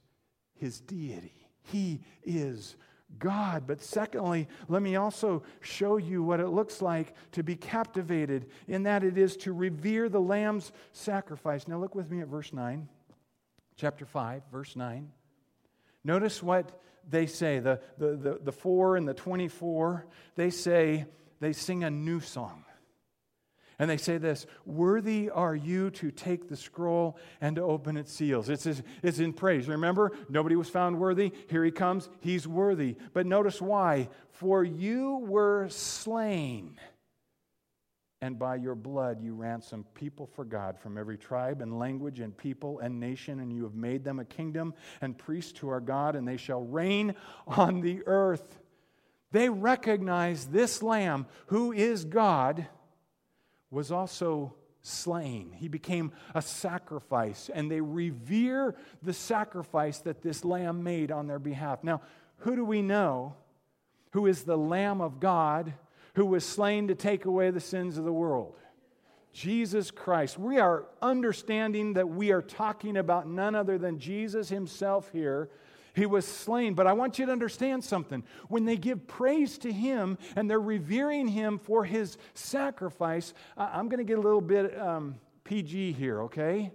[0.55, 1.49] his deity.
[1.65, 2.77] He is
[3.19, 3.65] God.
[3.67, 8.85] But secondly, let me also show you what it looks like to be captivated, in
[8.85, 11.67] that it is to revere the Lamb's sacrifice.
[11.67, 12.89] Now, look with me at verse 9
[13.77, 15.11] chapter 5, verse 9.
[16.05, 17.59] Notice what they say.
[17.59, 21.07] The, the, the, the 4 and the 24, they say,
[21.41, 22.65] they sing a new song.
[23.79, 28.13] And they say this Worthy are you to take the scroll and to open its
[28.13, 28.49] seals.
[28.49, 28.67] It's,
[29.03, 29.69] it's in praise.
[29.69, 31.33] Remember, nobody was found worthy.
[31.51, 32.09] Here he comes.
[32.21, 32.97] He's worthy.
[33.13, 34.09] But notice why.
[34.31, 36.79] For you were slain
[38.23, 42.37] and by your blood you ransomed people for God from every tribe and language and
[42.37, 46.17] people and nation, and you have made them a kingdom and priests to our God,
[46.17, 47.15] and they shall reign
[47.47, 48.59] on the earth.
[49.33, 52.67] They recognize this lamb, who is God,
[53.71, 55.53] was also slain.
[55.53, 61.41] He became a sacrifice, and they revere the sacrifice that this lamb made on their
[61.41, 61.83] behalf.
[61.83, 62.01] Now,
[62.39, 63.35] who do we know
[64.13, 65.75] who is the Lamb of God?
[66.17, 68.57] Who was slain to take away the sins of the world.
[69.35, 70.39] Jesus Christ.
[70.39, 75.51] We are understanding that we are talking about none other than Jesus himself here.
[75.93, 76.73] He was slain.
[76.73, 78.25] But I want you to understand something.
[78.49, 83.99] When they give praise to him and they're revering him for his sacrifice, I'm going
[83.99, 86.73] to get a little bit um, PG here, okay?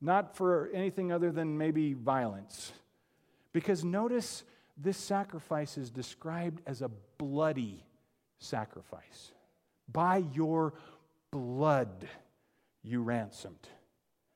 [0.00, 2.72] Not for anything other than maybe violence.
[3.52, 4.42] Because notice
[4.78, 7.84] this sacrifice is described as a bloody
[8.40, 9.32] sacrifice.
[9.90, 10.74] By your
[11.30, 12.08] blood,
[12.82, 13.68] you ransomed.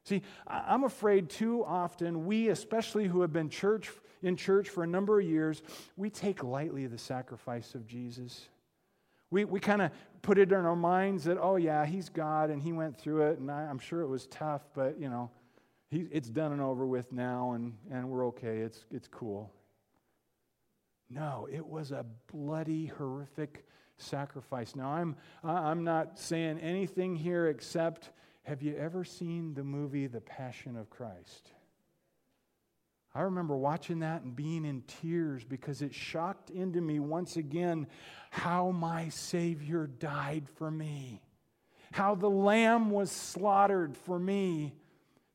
[0.05, 3.91] See, I'm afraid too often we, especially who have been church
[4.23, 5.63] in church for a number of years,
[5.97, 8.49] we take lightly the sacrifice of Jesus.
[9.31, 9.91] We, we kind of
[10.23, 13.39] put it in our minds that, oh, yeah, he's God and he went through it,
[13.39, 15.31] and I, am sure it was tough, but, you know,
[15.91, 18.59] he, it's done and over with now, and, and we're okay.
[18.59, 19.53] It's, it's cool.
[21.11, 23.67] No, it was a bloody, horrific
[23.99, 24.75] sacrifice.
[24.75, 28.11] Now, I'm, I'm not saying anything here except
[28.45, 31.51] have you ever seen the movie The Passion of Christ?
[33.15, 37.87] I remember watching that and being in tears because it shocked into me once again
[38.31, 41.23] how my Savior died for me,
[41.93, 44.75] how the Lamb was slaughtered for me.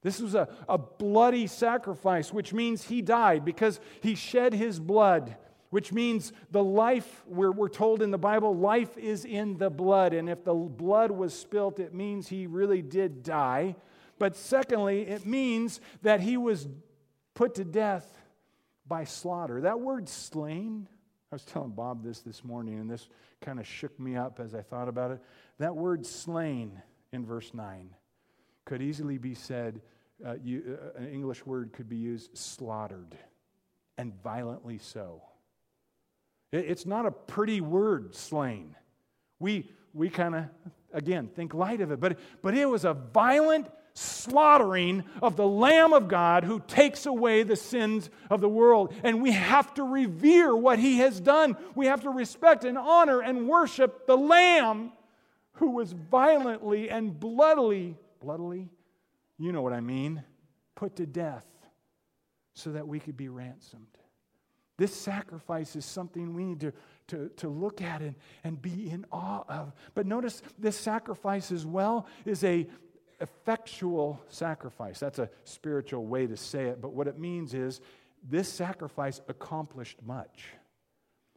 [0.01, 5.37] This was a, a bloody sacrifice, which means he died because he shed his blood,
[5.69, 10.13] which means the life, we're, we're told in the Bible, life is in the blood.
[10.13, 13.75] And if the blood was spilt, it means he really did die.
[14.17, 16.67] But secondly, it means that he was
[17.35, 18.05] put to death
[18.87, 19.61] by slaughter.
[19.61, 20.87] That word slain,
[21.31, 23.07] I was telling Bob this this morning, and this
[23.39, 25.21] kind of shook me up as I thought about it.
[25.59, 26.81] That word slain
[27.13, 27.91] in verse 9
[28.65, 29.81] could easily be said,
[30.25, 33.15] uh, you, uh, an English word could be used slaughtered,
[33.97, 35.21] and violently so.
[36.51, 38.75] It, it's not a pretty word, slain.
[39.39, 40.45] We, we kind of,
[40.93, 45.93] again, think light of it, but, but it was a violent slaughtering of the Lamb
[45.93, 48.93] of God who takes away the sins of the world.
[49.03, 51.57] And we have to revere what he has done.
[51.75, 54.93] We have to respect and honor and worship the Lamb
[55.53, 58.69] who was violently and bloodily, bloodily,
[59.37, 60.23] you know what I mean,
[60.75, 61.45] put to death
[62.53, 63.98] so that we could be ransomed.
[64.79, 66.71] This sacrifice is something we need to,
[67.07, 68.15] to, to look at and,
[68.45, 69.73] and be in awe of.
[69.93, 72.65] But notice this sacrifice as well is a
[73.19, 74.97] effectual sacrifice.
[74.97, 77.81] That's a spiritual way to say it, but what it means is
[78.23, 80.45] this sacrifice accomplished much.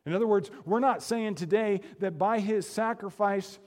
[0.07, 3.59] In other words, we're not saying today that by his sacrifice,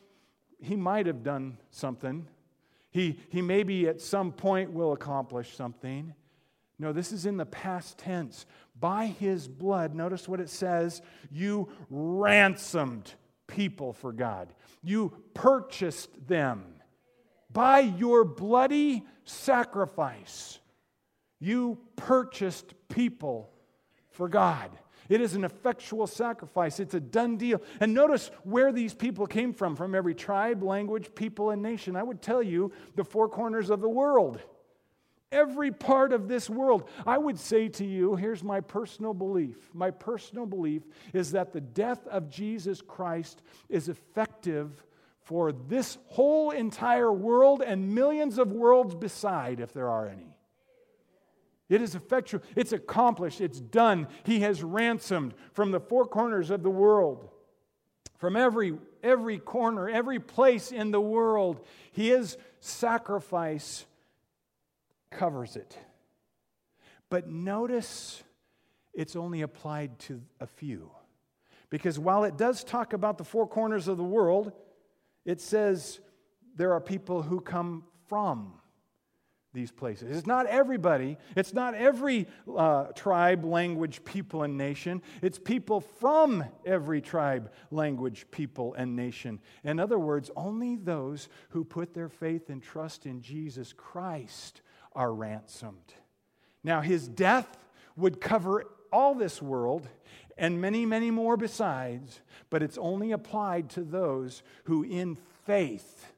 [0.61, 2.25] he might have done something.
[2.91, 6.13] He, he maybe at some point will accomplish something.
[6.77, 8.45] No, this is in the past tense.
[8.77, 11.01] By his blood, notice what it says
[11.31, 13.13] you ransomed
[13.47, 14.53] people for God,
[14.83, 16.75] you purchased them
[17.55, 20.59] by your bloody sacrifice,
[21.39, 23.49] you purchased people
[24.11, 24.71] for God.
[25.07, 26.79] It is an effectual sacrifice.
[26.79, 27.61] It's a done deal.
[27.79, 31.95] And notice where these people came from from every tribe, language, people, and nation.
[31.95, 34.41] I would tell you the four corners of the world.
[35.35, 36.89] Every part of this world.
[37.05, 39.69] I would say to you here's my personal belief.
[39.73, 44.81] My personal belief is that the death of Jesus Christ is effective
[45.19, 50.35] for this whole entire world and millions of worlds beside, if there are any.
[51.67, 54.07] It is effectual, it's accomplished, it's done.
[54.23, 57.27] He has ransomed from the four corners of the world,
[58.17, 61.65] from every, every corner, every place in the world.
[61.91, 63.85] His sacrifice
[65.15, 65.77] covers it.
[67.09, 68.23] But notice
[68.93, 70.91] it's only applied to a few.
[71.69, 74.51] Because while it does talk about the four corners of the world,
[75.25, 75.99] it says
[76.55, 78.53] there are people who come from
[79.53, 80.15] these places.
[80.15, 85.01] It's not everybody, it's not every uh, tribe, language, people, and nation.
[85.21, 89.39] It's people from every tribe, language, people, and nation.
[89.63, 94.61] In other words, only those who put their faith and trust in Jesus Christ
[94.95, 95.93] are ransomed.
[96.63, 97.57] Now, his death
[97.95, 99.87] would cover all this world
[100.37, 106.11] and many, many more besides, but it's only applied to those who, in faith,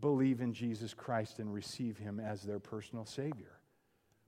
[0.00, 3.58] believe in Jesus Christ and receive Him as their personal Savior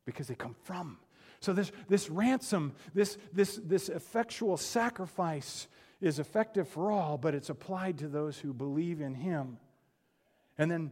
[0.05, 0.99] because they come from.
[1.41, 5.69] So, this, this ransom, this, this, this effectual sacrifice
[6.01, 9.59] is effective for all, but it's applied to those who believe in Him.
[10.57, 10.91] And then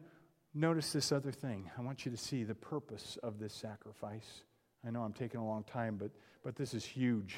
[0.57, 1.71] notice this other thing.
[1.77, 4.43] I want you to see the purpose of this sacrifice.
[4.87, 6.11] I know I'm taking a long time, but,
[6.43, 7.37] but this is huge.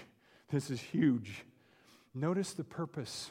[0.51, 1.45] This is huge.
[2.15, 3.31] Notice the purpose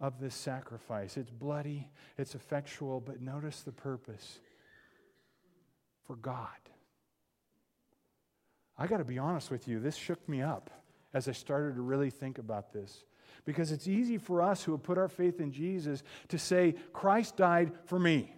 [0.00, 1.16] of this sacrifice.
[1.16, 4.40] It's bloody, it's effectual, but notice the purpose
[6.06, 6.48] for God.
[8.76, 10.70] I got to be honest with you, this shook me up
[11.12, 13.04] as I started to really think about this.
[13.44, 17.36] Because it's easy for us who have put our faith in Jesus to say, Christ
[17.36, 18.32] died for me.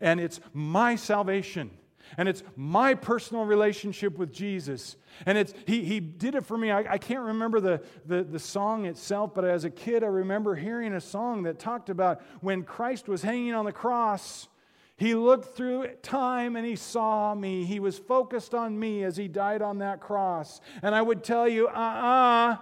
[0.00, 1.70] And it's my salvation
[2.16, 4.96] and it's my personal relationship with Jesus.
[5.26, 6.70] And it's he, he did it for me.
[6.70, 10.54] I, I can't remember the, the, the song itself, but as a kid, I remember
[10.54, 14.48] hearing a song that talked about when Christ was hanging on the cross.
[14.96, 17.64] He looked through time and he saw me.
[17.64, 20.60] He was focused on me as he died on that cross.
[20.82, 22.56] And I would tell you, uh uh-uh, uh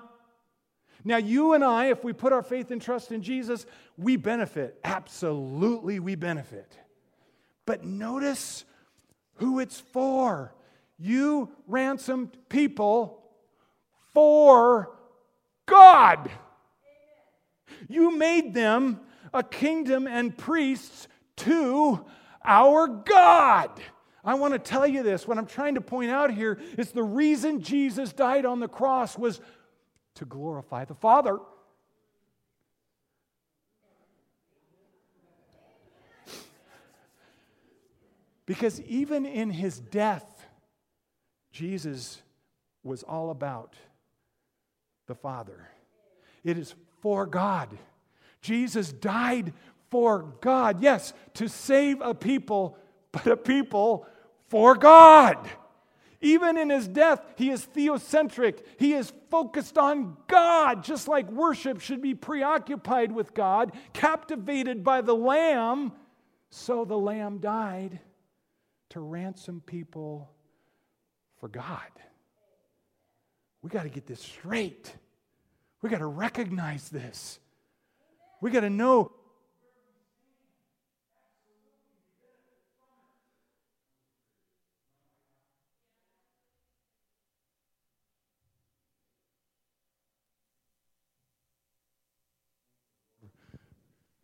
[1.05, 3.66] Now, you and I, if we put our faith and trust in Jesus,
[3.97, 4.79] we benefit.
[4.85, 6.79] Absolutely, we benefit.
[7.69, 8.64] But notice
[9.35, 10.55] who it's for.
[10.99, 13.23] You ransomed people
[14.14, 14.97] for
[15.66, 16.31] God.
[17.87, 19.01] You made them
[19.35, 22.07] a kingdom and priests to
[22.43, 23.69] our God.
[24.25, 25.29] I want to tell you this.
[25.29, 29.19] What I'm trying to point out here is the reason Jesus died on the cross
[29.19, 29.43] was
[30.14, 31.39] to glorify the Father.
[38.49, 40.46] Because even in his death,
[41.53, 42.22] Jesus
[42.82, 43.74] was all about
[45.07, 45.68] the Father.
[46.42, 47.76] It is for God.
[48.40, 49.53] Jesus died
[49.90, 50.80] for God.
[50.80, 52.78] Yes, to save a people,
[53.12, 54.07] but a people
[54.49, 55.46] for God.
[56.22, 58.61] Even in his death, he is theocentric.
[58.78, 65.03] He is focused on God, just like worship should be preoccupied with God, captivated by
[65.03, 65.92] the Lamb.
[66.49, 68.01] So the Lamb died
[68.91, 70.30] to ransom people
[71.39, 71.91] for God.
[73.62, 74.95] We got to get this straight.
[75.82, 77.39] We got to recognize this.
[78.41, 79.12] We got to know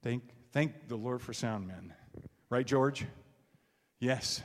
[0.04, 1.94] Thank, thank the Lord for sound men.
[2.50, 3.06] Right, George?
[3.98, 4.42] Yes.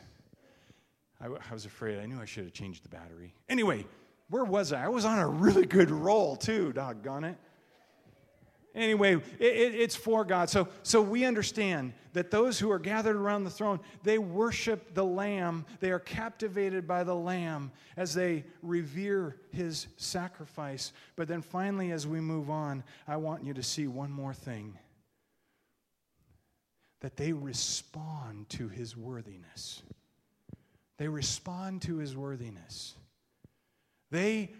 [1.21, 1.99] I, I, was afraid.
[1.99, 3.33] I knew I should have changed the battery.
[3.47, 3.85] Anyway,
[4.29, 4.85] where was I?
[4.85, 7.37] I was on a really good roll, too, doggone it.
[8.75, 10.49] Anyway, it, it, it's for God.
[10.49, 15.03] So, so we understand that those who are gathered around the throne, they worship the
[15.03, 15.65] Lamb.
[15.79, 20.93] They are captivated by the Lamb as they revere his sacrifice.
[21.15, 24.77] But then finally, as we move on, I want you to see one more thing
[27.01, 29.81] that they respond to his worthiness.
[30.99, 32.93] They respond to his worthiness.
[34.11, 34.51] They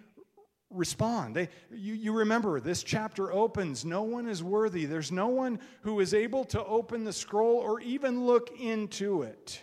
[0.69, 1.35] respond.
[1.35, 4.85] They, you, you remember, this chapter opens no one is worthy.
[4.85, 9.61] There's no one who is able to open the scroll or even look into it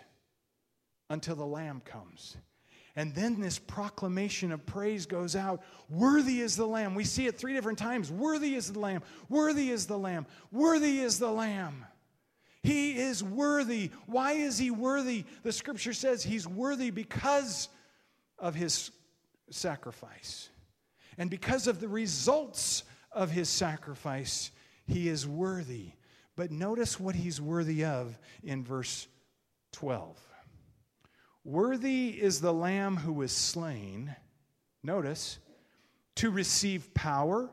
[1.09, 2.37] until the Lamb comes.
[2.95, 6.95] And then this proclamation of praise goes out Worthy is the Lamb.
[6.95, 8.11] We see it three different times.
[8.13, 9.03] Worthy is the Lamb.
[9.31, 10.27] Worthy is the Lamb.
[10.53, 11.87] Worthy is the Lamb.
[12.67, 13.93] He is worthy.
[14.07, 15.25] Why is he worthy?
[15.45, 17.69] The scripture says he's worthy because
[18.41, 18.91] of his
[19.51, 20.49] sacrifice.
[21.17, 24.51] And because of the results of his sacrifice,
[24.85, 25.93] he is worthy.
[26.35, 29.07] But notice what he's worthy of in verse
[29.71, 30.21] 12.
[31.45, 34.17] Worthy is the Lamb who was slain,
[34.83, 35.39] notice,
[36.17, 37.49] to receive power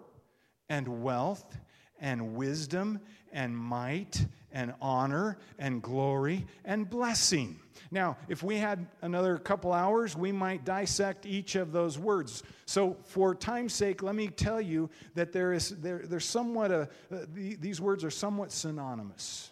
[0.70, 1.56] and wealth
[2.00, 3.00] and wisdom
[3.32, 7.60] and might and honor and glory and blessing.
[7.92, 12.44] Now, if we had another couple hours, we might dissect each of those words.
[12.66, 16.90] So, for time's sake, let me tell you that there is there, there's somewhat a
[17.12, 19.52] uh, the, these words are somewhat synonymous.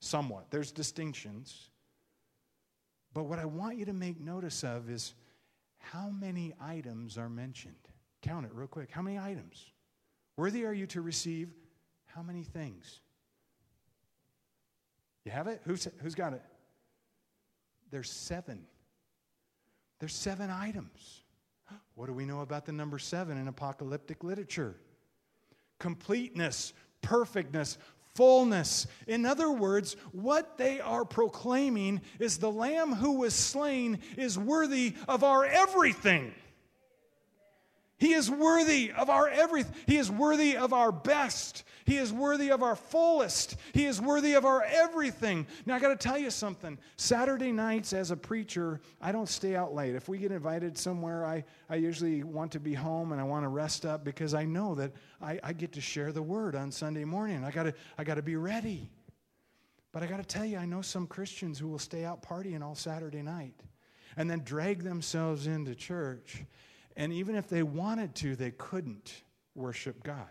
[0.00, 0.46] Somewhat.
[0.50, 1.68] There's distinctions.
[3.12, 5.14] But what I want you to make notice of is
[5.78, 7.74] how many items are mentioned.
[8.22, 8.90] Count it real quick.
[8.90, 9.72] How many items?
[10.36, 11.50] Worthy are you to receive
[12.06, 13.00] how many things?
[15.24, 15.60] You have it?
[15.64, 16.42] Who's, who's got it?
[17.90, 18.66] There's seven.
[19.98, 21.22] There's seven items.
[21.94, 24.76] What do we know about the number seven in apocalyptic literature?
[25.78, 27.78] Completeness, perfectness,
[28.14, 28.86] fullness.
[29.06, 34.94] In other words, what they are proclaiming is the Lamb who was slain is worthy
[35.06, 36.34] of our everything.
[38.00, 39.74] He is worthy of our everything.
[39.86, 41.64] He is worthy of our best.
[41.84, 43.56] He is worthy of our fullest.
[43.74, 45.46] He is worthy of our everything.
[45.66, 46.78] Now, I got to tell you something.
[46.96, 49.94] Saturday nights, as a preacher, I don't stay out late.
[49.94, 53.44] If we get invited somewhere, I, I usually want to be home and I want
[53.44, 56.72] to rest up because I know that I, I get to share the word on
[56.72, 57.44] Sunday morning.
[57.44, 58.88] I got to I got to be ready.
[59.92, 62.62] But I got to tell you, I know some Christians who will stay out partying
[62.62, 63.60] all Saturday night
[64.16, 66.44] and then drag themselves into church
[67.00, 69.22] and even if they wanted to, they couldn't
[69.54, 70.28] worship God.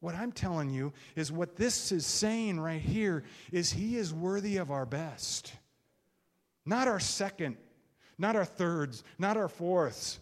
[0.00, 4.58] What I'm telling you is what this is saying right here is He is worthy
[4.58, 5.50] of our best.
[6.66, 7.56] Not our second,
[8.18, 10.20] not our thirds, not our fourths.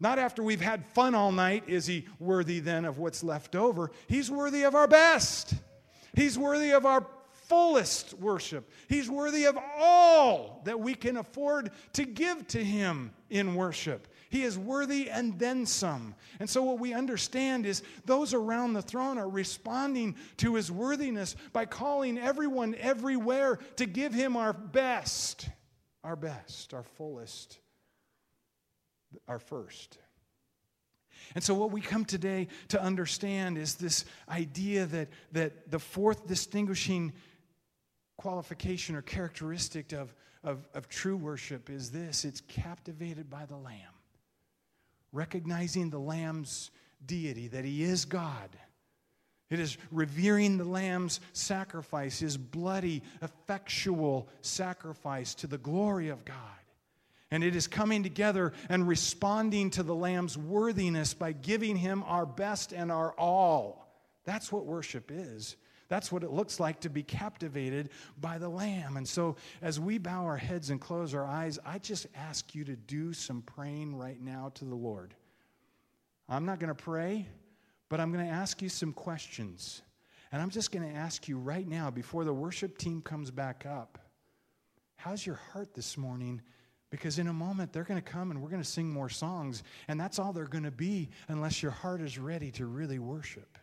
[0.00, 3.90] Not after we've had fun all night is He worthy then of what's left over.
[4.06, 5.54] He's worthy of our best.
[6.14, 7.06] He's worthy of our
[7.50, 8.70] fullest worship.
[8.86, 14.06] He's worthy of all that we can afford to give to Him in worship.
[14.30, 16.14] He is worthy and then some.
[16.38, 21.34] And so, what we understand is those around the throne are responding to His worthiness
[21.52, 25.48] by calling everyone everywhere to give Him our best,
[26.04, 27.58] our best, our fullest,
[29.26, 29.98] our first.
[31.34, 36.28] And so, what we come today to understand is this idea that, that the fourth
[36.28, 37.12] distinguishing
[38.16, 40.14] qualification or characteristic of,
[40.44, 43.94] of, of true worship is this it's captivated by the Lamb.
[45.12, 46.70] Recognizing the Lamb's
[47.04, 48.50] deity, that He is God.
[49.50, 56.36] It is revering the Lamb's sacrifice, His bloody, effectual sacrifice to the glory of God.
[57.30, 62.26] And it is coming together and responding to the Lamb's worthiness by giving him our
[62.26, 63.86] best and our all.
[64.24, 65.56] That's what worship is.
[65.90, 68.96] That's what it looks like to be captivated by the Lamb.
[68.96, 72.62] And so, as we bow our heads and close our eyes, I just ask you
[72.64, 75.14] to do some praying right now to the Lord.
[76.28, 77.26] I'm not going to pray,
[77.88, 79.82] but I'm going to ask you some questions.
[80.30, 83.66] And I'm just going to ask you right now, before the worship team comes back
[83.66, 83.98] up,
[84.94, 86.40] how's your heart this morning?
[86.90, 89.64] Because in a moment, they're going to come and we're going to sing more songs,
[89.88, 93.58] and that's all they're going to be unless your heart is ready to really worship.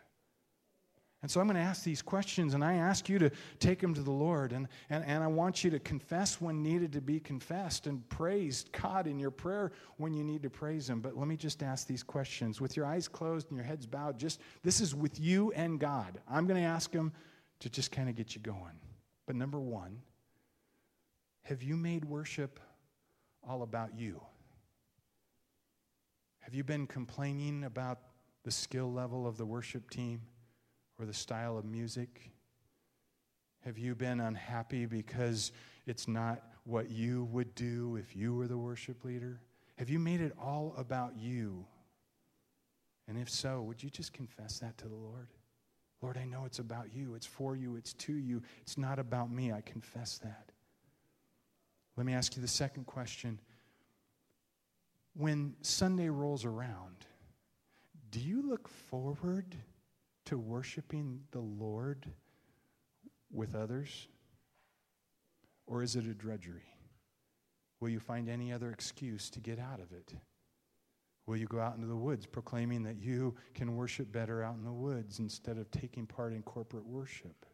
[1.20, 3.92] And so I'm going to ask these questions, and I ask you to take them
[3.94, 4.52] to the Lord.
[4.52, 8.66] And, and, and I want you to confess when needed to be confessed and praise
[8.70, 11.00] God in your prayer when you need to praise Him.
[11.00, 12.60] But let me just ask these questions.
[12.60, 16.20] With your eyes closed and your heads bowed, just this is with you and God.
[16.28, 17.12] I'm going to ask them
[17.60, 18.78] to just kind of get you going.
[19.26, 19.98] But number one,
[21.42, 22.60] have you made worship
[23.42, 24.20] all about you?
[26.40, 27.98] Have you been complaining about
[28.44, 30.22] the skill level of the worship team
[30.98, 32.30] or the style of music?
[33.64, 35.52] Have you been unhappy because
[35.86, 39.40] it's not what you would do if you were the worship leader?
[39.76, 41.64] Have you made it all about you?
[43.06, 45.28] And if so, would you just confess that to the Lord?
[46.02, 47.14] Lord, I know it's about you.
[47.14, 47.76] It's for you.
[47.76, 48.42] It's to you.
[48.62, 49.52] It's not about me.
[49.52, 50.52] I confess that.
[51.96, 53.40] Let me ask you the second question.
[55.14, 57.06] When Sunday rolls around,
[58.10, 59.56] do you look forward
[60.28, 62.06] to worshiping the Lord
[63.32, 64.08] with others?
[65.66, 66.74] Or is it a drudgery?
[67.80, 70.12] Will you find any other excuse to get out of it?
[71.26, 74.64] Will you go out into the woods proclaiming that you can worship better out in
[74.64, 77.46] the woods instead of taking part in corporate worship?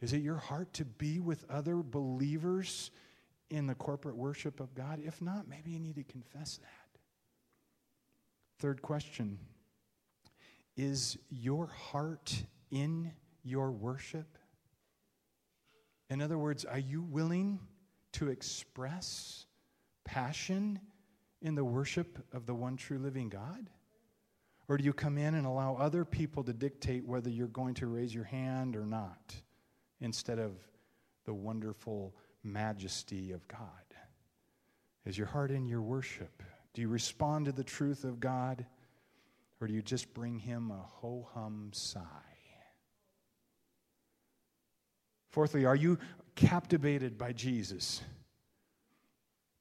[0.00, 2.92] Is it your heart to be with other believers
[3.50, 5.00] in the corporate worship of God?
[5.04, 7.00] If not, maybe you need to confess that.
[8.60, 9.38] Third question
[10.76, 13.12] Is your heart in
[13.42, 14.38] your worship?
[16.10, 17.60] In other words, are you willing
[18.12, 19.46] to express
[20.04, 20.80] passion
[21.42, 23.70] in the worship of the one true living God?
[24.68, 27.86] Or do you come in and allow other people to dictate whether you're going to
[27.86, 29.34] raise your hand or not
[30.00, 30.52] instead of
[31.26, 33.60] the wonderful majesty of God?
[35.04, 36.42] Is your heart in your worship?
[36.72, 38.64] Do you respond to the truth of God?
[39.60, 42.02] Or do you just bring him a ho hum sigh?
[45.30, 45.98] Fourthly, are you
[46.36, 48.02] captivated by Jesus?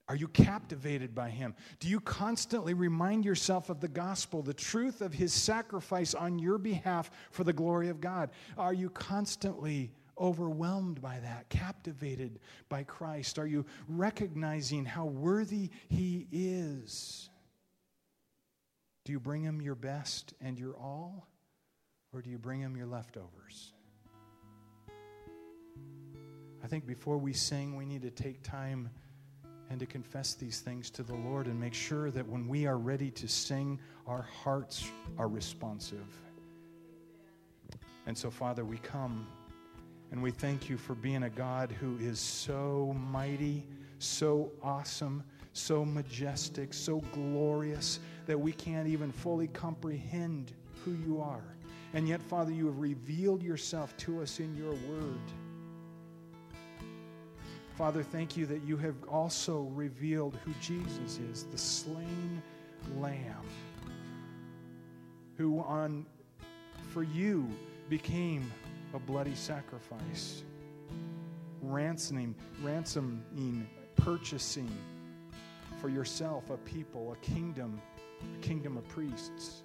[0.09, 1.55] Are you captivated by him?
[1.79, 6.57] Do you constantly remind yourself of the gospel, the truth of his sacrifice on your
[6.57, 8.31] behalf for the glory of God?
[8.57, 12.39] Are you constantly overwhelmed by that, captivated
[12.69, 13.39] by Christ?
[13.39, 17.29] Are you recognizing how worthy He is?
[19.05, 21.27] Do you bring Him your best and your all,
[22.13, 23.73] or do you bring Him your leftovers?
[26.63, 28.89] I think before we sing, we need to take time
[29.69, 32.77] and to confess these things to the Lord and make sure that when we are
[32.77, 36.05] ready to sing, our hearts are responsive.
[38.05, 39.27] And so, Father, we come
[40.11, 43.65] and we thank you for being a God who is so mighty,
[43.99, 45.23] so awesome,
[45.53, 50.51] so majestic, so glorious that we can't even fully comprehend
[50.83, 51.43] who you are.
[51.93, 55.21] And yet, Father, you have revealed yourself to us in your word.
[57.77, 62.41] Father, thank you that you have also revealed who Jesus is, the slain
[62.97, 63.45] lamb,
[65.37, 66.05] who on
[66.89, 67.47] for you
[67.89, 68.51] became
[68.93, 70.43] a bloody sacrifice,
[71.61, 74.69] ransoming, ransoming, purchasing
[75.83, 77.81] for yourself a people, a kingdom,
[78.21, 79.63] a kingdom of priests.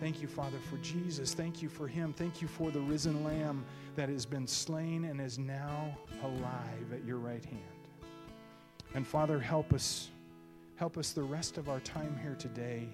[0.00, 1.34] Thank you, Father, for Jesus.
[1.34, 2.14] Thank you for him.
[2.14, 3.62] Thank you for the risen Lamb
[3.94, 7.60] that has been slain and is now alive at your right hand.
[8.94, 10.08] And Father, help us.
[10.76, 12.88] Help us the rest of our time here today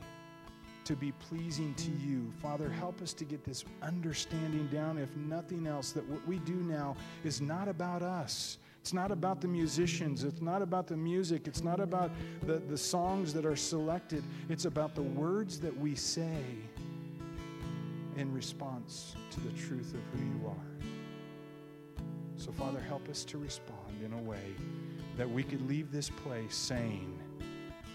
[0.82, 2.32] to be pleasing to you.
[2.42, 6.54] Father, help us to get this understanding down, if nothing else, that what we do
[6.54, 8.58] now is not about us.
[8.82, 10.24] It's not about the musicians.
[10.24, 11.46] It's not about the music.
[11.46, 12.10] It's not about
[12.44, 14.24] the, the songs that are selected.
[14.48, 16.42] It's about the words that we say
[18.16, 22.04] in response to the truth of who you are.
[22.36, 24.56] So, Father, help us to respond in a way
[25.16, 27.16] that we could leave this place saying,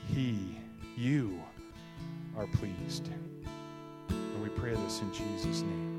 [0.07, 0.57] He,
[0.95, 1.37] you,
[2.37, 3.09] are pleased.
[4.07, 5.96] And we pray this in Jesus' name.